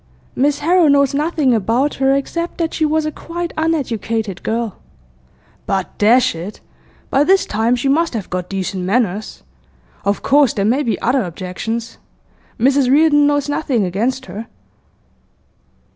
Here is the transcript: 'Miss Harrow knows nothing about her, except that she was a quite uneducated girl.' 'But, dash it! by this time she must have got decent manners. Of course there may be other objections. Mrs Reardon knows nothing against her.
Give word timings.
'Miss 0.35 0.57
Harrow 0.65 0.87
knows 0.87 1.13
nothing 1.13 1.53
about 1.53 1.93
her, 2.01 2.15
except 2.15 2.57
that 2.57 2.73
she 2.73 2.85
was 2.85 3.05
a 3.05 3.11
quite 3.11 3.53
uneducated 3.55 4.41
girl.' 4.41 4.77
'But, 5.67 5.95
dash 5.99 6.33
it! 6.33 6.59
by 7.11 7.23
this 7.23 7.45
time 7.45 7.75
she 7.75 7.87
must 7.87 8.15
have 8.15 8.27
got 8.31 8.49
decent 8.49 8.83
manners. 8.83 9.43
Of 10.03 10.23
course 10.23 10.53
there 10.53 10.65
may 10.65 10.81
be 10.81 10.99
other 11.03 11.21
objections. 11.21 11.99
Mrs 12.59 12.89
Reardon 12.89 13.27
knows 13.27 13.47
nothing 13.47 13.85
against 13.85 14.25
her. 14.25 14.47